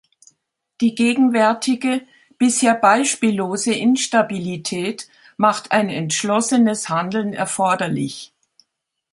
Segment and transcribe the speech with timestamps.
[0.81, 2.01] Die gegenwärtige,
[2.39, 8.33] bisher beispiellose Instabilität macht ein entschlossenes Handeln erforderlich.